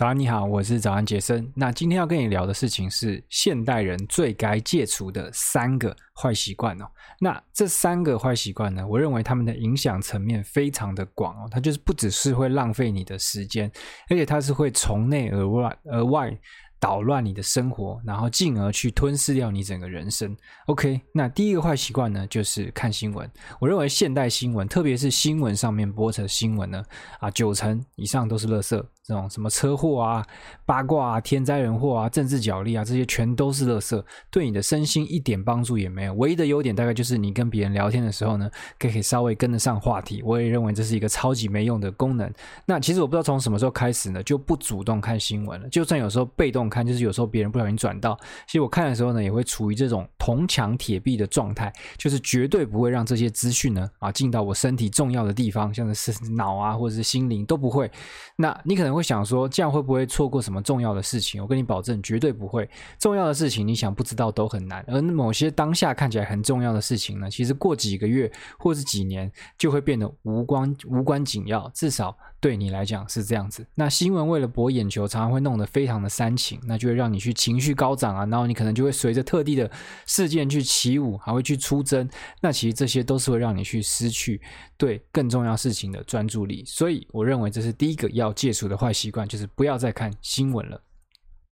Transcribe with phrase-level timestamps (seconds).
[0.00, 1.52] 早安，你好，我是早安杰森。
[1.54, 6.86] 那今天要跟你聊的事情是现代人最该戒除的三个坏习惯哦。
[7.20, 11.46] 那这三个坏习惯呢，我认为他们的影响层面非常的广哦。
[11.50, 13.70] 它就是不只是会浪费你的时间，
[14.08, 16.34] 而且它是会从内而外而外。
[16.80, 20.34] 捣乱你的生活，然后进而去吞噬掉你整个人生。
[20.66, 23.30] OK，那第一个坏习惯呢，就是看新闻。
[23.60, 26.82] 我认为现代新闻，特别是新闻上面播的新闻呢，
[27.20, 28.82] 啊，九成以上都是垃圾。
[29.02, 30.24] 这种什么车祸啊、
[30.64, 36.14] 八卦啊、天灾人祸啊、政治角力啊，这些全都是垃圾，对你的身心一点帮助也没有。
[36.14, 40.22] 唯一的优点大概就是你跟别人聊天的时候呢，可以稍微跟得上话题。
[40.22, 42.32] 我也认为这是一个超级没用的功能。
[42.64, 45.68] 那其实我不知道从什么时候开始呢，就不主动看新闻了。
[45.70, 57.90] 就算有时候被动看，就是有时候别人不小心转到，其实我看的时候呢，也会处于这种铜墙铁壁的状态，就是绝对不会让这些资讯呢啊进到我身体重要的地方，像是脑啊或者是心灵都不会。
[58.36, 59.02] 那你可能会。
[59.10, 61.42] 想说，这样会不会错过什么重要的事情？
[61.42, 62.70] 我跟你保证，绝对不会。
[62.96, 64.84] 重要的事情，你想不知道都很难。
[64.86, 71.68] 而某些当下看起来很重要的事情呢，其实过几个月或是几年，就会变得无关无关紧要。
[71.74, 72.16] 至少。
[72.40, 79.70] 对你来讲是这样子，那新闻为了博眼球，常常会弄得非常的煽情，那就会让你去情绪高涨啊，然后你可能就会随着特地的
[80.06, 82.08] 事件去起舞，还会去出征，
[82.40, 84.40] 那其实这些都是会让你去失去
[84.78, 90.80] 对更重要事情的专注力，所以我认为这是第一个要戒除的坏习惯，就是不要再看新闻了。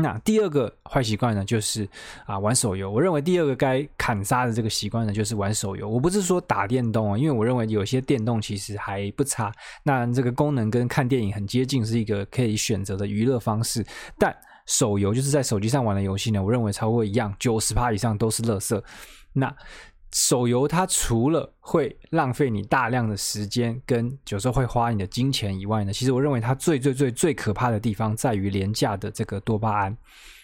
[0.00, 1.88] 那第二个坏习惯呢，就是
[2.24, 2.90] 啊玩手游。
[2.90, 5.88] 我认为第二个该砍杀的这个习惯呢，就是玩手游。
[5.88, 9.52] 我不是说打电动啊，因为我认为有些电动其实还不差。
[9.82, 13.84] 那这个功能跟看电影很接近，是一个可以选择的娱乐方式。
[14.16, 14.34] 但
[14.66, 18.80] 手游就是在手机上玩的游戏呢，我认为超过一样，九十趴以上都是垃圾。
[19.32, 19.52] 那
[20.12, 29.96] 手游它除了会浪费你大量的时间，跟有时候会花你的金钱以外呢，其实我认为它最最最最可怕的地方在于廉价的这个多巴胺。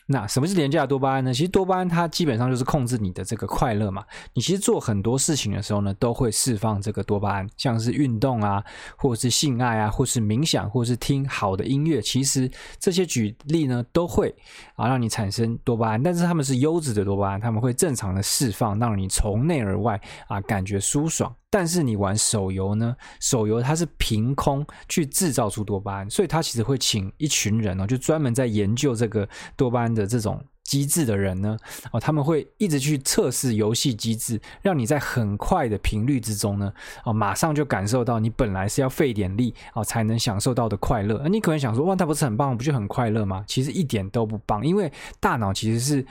[0.07, 1.33] 那什么是廉价多巴胺呢？
[1.33, 4.05] 其实多巴胺它基本上就是控制你的这个快乐嘛。
[4.35, 8.63] 你其实做很多事情的时候呢，都会释放这个多巴胺，像是运动啊，
[8.97, 14.35] 或者是性爱啊，或是冥想，或是听好的音乐，其实这些举例呢，都会
[14.75, 16.03] 啊让你产生多巴胺。
[16.03, 19.99] 但是他们是优质的多巴胺，他们会正常的释放，让你从内而外
[20.29, 21.35] 啊感觉舒爽。
[21.55, 22.97] 但是你玩手游呢？
[23.21, 31.57] 手游它是凭空去制造出多巴胺，所以它其实会请一群人哦，就专门在研究这个多巴胺的这种机制的人呢，
[31.93, 36.73] 哦，他们会一直去测试游戏机制，让你在很快的频率之中呢，
[37.05, 41.21] 哦，马上就感受到你本来是要费点力哦才能享受到的快乐。
[41.23, 43.45] 那你可能想说，哇，它不是很棒，不就很快乐吗？
[43.47, 46.05] 其实一点都不棒，因为大脑其实是。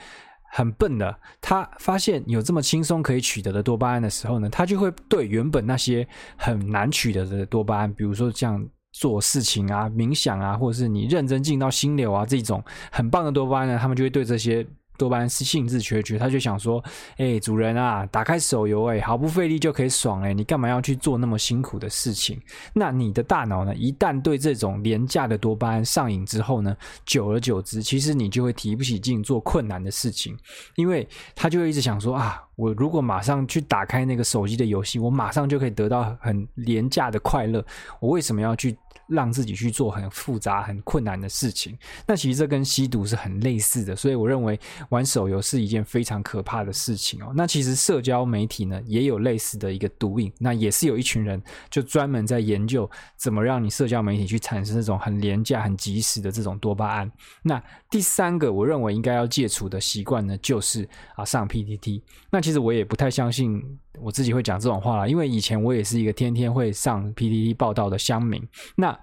[0.56, 6.06] 很笨的，他发现有这么轻松可以取得的多巴胺的时候呢，他就会对原本那些
[6.36, 14.64] 很难取得的多巴胺，比如说像做事情啊、冥想啊，或者是你认真进到心流啊这种很棒的多巴胺呢，他们就会对这些。
[14.96, 16.82] 多巴胺是兴致缺缺，他就想说
[17.18, 22.40] ：“哎、主人啊，打开手游，哎，毫不费力就可以爽，哎，你干嘛要去做那么辛苦的事情？”
[22.72, 23.74] 那你的大脑呢？
[23.74, 30.36] 一旦对这种廉价的多巴胺上瘾之后呢，久而久之，其实你就会提不起劲做困难的事情，
[30.76, 37.64] 因为他就会一直想说：“啊，我如果马上去打开那个手机的游戏，我马上就可以得到很廉价的快乐，
[38.00, 38.76] 我为什么要去？”
[39.06, 41.76] 让自己去做很复杂、很困难的事情，
[42.06, 47.30] 那其实这跟吸毒是很类似的，所以我认为玩手游是一件非常可怕的事情哦。
[47.36, 57.12] 那其实社交媒体呢，也有类似的一个毒瘾，那也是有一群人就专门在研究怎么让你社交媒体去产生这种很廉价、很及时的这种多巴胺。
[57.42, 62.00] 那第三个我认为应该要戒除的习惯呢，就是啊上 PTT。
[62.30, 63.62] 那其实我也不太相信
[63.98, 68.46] 我自己会讲这种话啦，因为以前我也是一个天天会上 PTT 报道的乡民。
[68.76, 68.94] 那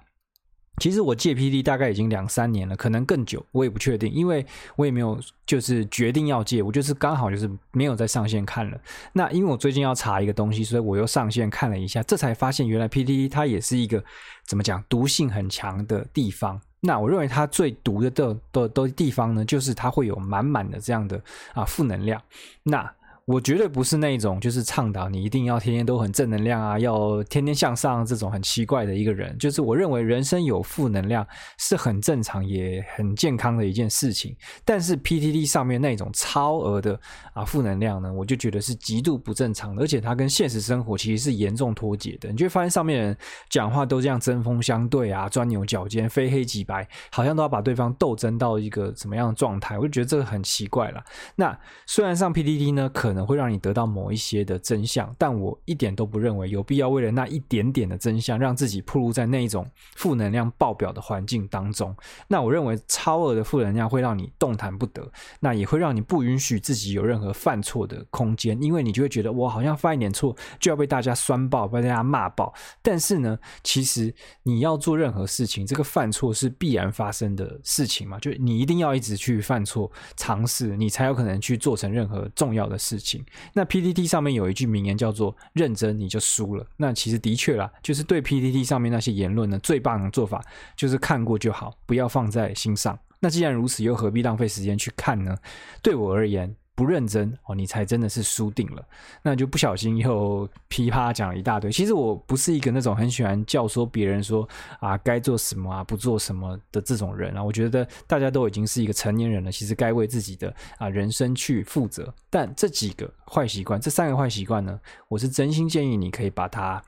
[0.78, 4.44] 其实我戒 PTT 大概已经两三年了，可能更久，我也不确定，因为
[4.76, 8.80] 我也没有就是决定要戒，我就是刚好就是没有再上线看了。
[9.12, 14.02] 那因为我最近要查一个东西，所以我又上线看了一下，这才发现原来 PTT 它也是一个
[14.46, 16.60] 怎么讲毒性很强的地方。
[16.80, 21.22] 那我认为它最毒的的的的地方呢，就是它会有满满的这样的
[21.52, 22.20] 啊负能量。
[22.64, 22.92] 那
[23.26, 29.36] 我绝对不是那种就是倡导你一定要天天都很正能量啊，要天天向上这种很奇怪的一个人。
[29.38, 31.24] 就是我认为人生有负能量
[31.56, 34.36] 是很正常也很健康的一件事情。
[34.64, 36.98] 但是 PTT 上面那种超额的
[37.32, 42.28] 啊负能量呢，我就觉得是极度不正常的，而且它跟现实生活其实是严重脱节的。
[42.30, 43.16] 你就会发现上面人
[43.48, 49.78] 讲话都这样针锋相对啊，钻牛角尖，非黑即白，好像都要把对方斗争到一个什么样的状态。
[49.78, 51.00] 我就觉得这个很奇怪了。
[51.36, 61.94] 那虽然上 PTT 呢，可可能会让你得到某一些的真相，但我一点都不认为有必要为了那一点点的真相，让自己暴露在那一种负能量爆表的环境当中。
[62.26, 65.06] 那我认为超额的负能量会让你动弹不得，
[65.40, 72.54] 那也会让你不允许自己有任何犯错的空间，因为你就会觉得我好像犯一点错就要被大家酸爆，被大家骂爆。
[72.80, 83.01] 但是呢，其实你要做任何事情，这个犯错是必然发生的事情嘛，就你一定要一直去犯错，尝试，你才有可能去做成任何重要的事。
[83.02, 86.66] 情那 PTT 上面有一句名言叫做“认真你就输了”。
[86.78, 90.42] 那其实的确啦，就是对 PTT 上面那些言论呢，最棒的做法
[90.76, 92.98] 就是看过就好，不要放在心上。
[93.20, 95.36] 那既然如此，又何必浪费时间去看呢？
[95.82, 98.82] 对我而言，不认真哦，你才真的是输定了。
[99.22, 101.70] 那就不小心又噼啪讲了一大堆。
[101.70, 104.48] 其实我不是一个那种很喜欢教唆别人说
[104.80, 107.44] 啊该做什么啊不做什么的这种人啊。
[107.44, 112.12] 我觉得大家都已经是一个成年人了，其实该为自己的啊人生去负责。
[112.30, 116.82] 但这几个坏习惯，这三个坏习惯呢，我是真心建议你可以把它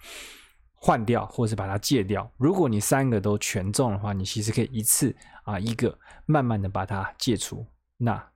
[0.77, 2.29] 换掉，或是把它戒掉。
[2.39, 5.15] 如果你三个都全中的话，你其实可以一次
[5.45, 7.67] 啊一个慢慢的把它戒除。
[7.99, 8.34] 那。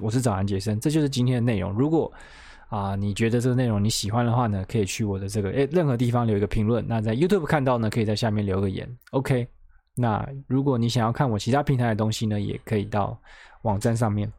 [0.00, 1.72] 我是早安杰森，这就是今天的内容。
[1.72, 2.12] 如果
[2.68, 6.84] 啊、你觉得这个内容你喜欢的话呢，可以去我的这个诶任何地方留一个评论。
[6.88, 8.88] 那在 YouTube 看到呢，可以在下面留个言。
[9.12, 9.46] OK，
[9.94, 13.16] 那如果你想要看我其他平台的东西呢，也可以到
[13.62, 14.32] 网站上面。